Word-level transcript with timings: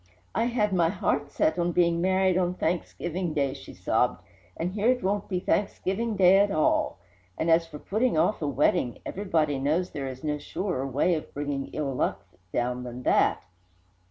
"I 0.33 0.45
had 0.45 0.69
set 0.71 0.75
my 0.75 0.89
heart 0.89 1.39
on 1.59 1.73
being 1.73 2.01
married 2.01 2.35
on 2.35 2.55
Thanksgiving 2.55 3.35
Day," 3.35 3.53
she 3.53 3.75
sobbed, 3.75 4.23
"And 4.57 4.71
here 4.73 4.87
it 4.87 5.03
won't 5.03 5.29
be 5.29 5.39
Thanksgiving 5.39 6.15
Day 6.15 6.39
at 6.39 6.49
all! 6.49 6.97
And 7.37 7.51
as 7.51 7.67
for 7.67 7.77
putting 7.77 8.17
off 8.17 8.41
a 8.41 8.47
wedding, 8.47 8.97
everybody 9.05 9.59
knows 9.59 9.91
there 9.91 10.07
is 10.07 10.23
no 10.23 10.39
surer 10.39 10.87
way 10.87 11.13
of 11.13 11.31
bringing 11.35 11.67
ill 11.67 11.93
luck 11.93 12.25
down 12.51 12.81
than 12.81 13.03
that! 13.03 13.43